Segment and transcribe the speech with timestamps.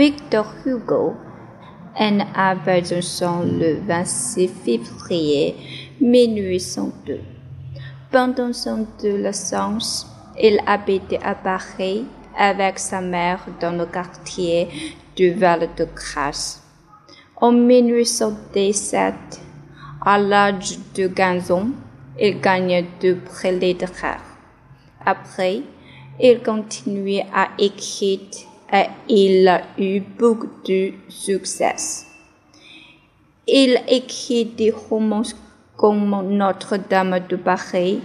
[0.00, 1.14] Victor Hugo
[2.34, 5.54] à Besançon le 26 février
[6.00, 7.20] 1802.
[8.10, 10.06] Pendant son adolescence,
[10.40, 14.68] il habitait à Paris avec sa mère dans le quartier
[15.16, 16.62] du Val-de-Grâce.
[17.36, 19.14] En 1817,
[20.00, 21.68] à l'âge de 15 ans,
[22.18, 24.24] il gagne deux prix littéraires.
[25.04, 25.60] Après,
[26.18, 31.74] il continue à écrire et il a eu beaucoup de succès.
[33.46, 35.22] Il écrit des romans
[35.76, 38.00] comme Notre-Dame de Paris,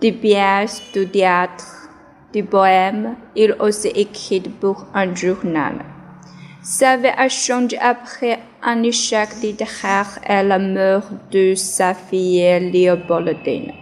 [0.00, 1.88] des pièces de théâtre,
[2.32, 3.16] des poèmes.
[3.36, 5.84] Il aussi écrit pour un journal.
[6.62, 13.72] Sa vie a changé après un échec littéraire et la mort de sa fille Léopoldine.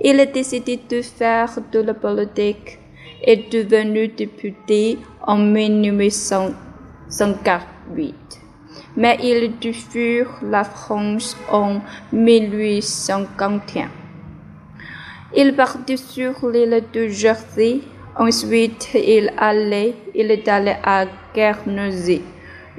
[0.00, 2.78] Il a décidé de faire de la politique
[3.26, 8.14] et devenu député en 1858.
[8.96, 11.80] Mais il dut fuir la France en
[12.12, 13.88] 1851.
[15.36, 17.80] Il partit sur l'île de Jersey.
[18.16, 22.22] Ensuite, il allait, il est allé à Guernesey.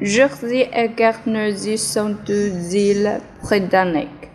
[0.02, 4.30] Jersey et Guernesey sont deux îles britanniques.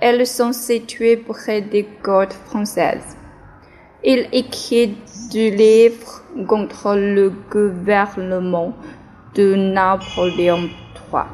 [0.00, 3.16] Elles sont situées près des côtes françaises.
[4.02, 4.96] Il écrit
[5.30, 8.72] du livre contre le gouvernement
[9.34, 10.68] de Napoléon
[11.12, 11.24] III.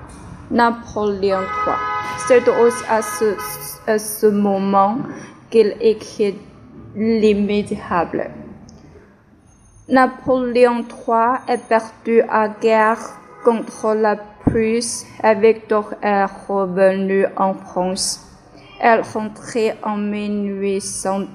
[0.51, 1.77] Napoléon III.
[2.27, 2.85] C'est aussi
[3.87, 4.99] à ce, moment
[5.51, 6.39] qu'il écrit
[6.95, 8.31] l'immédiable.
[9.89, 12.99] Napoléon III est perdu à guerre
[13.45, 18.23] contre la Prusse et Victor est revenu en France.
[18.81, 21.27] Elle rentrait en 1800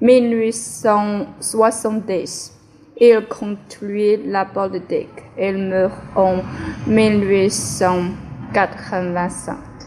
[0.00, 2.57] 1870.
[3.00, 5.22] Il conclut la politique.
[5.38, 6.38] Il meurt en
[6.88, 9.77] 1885.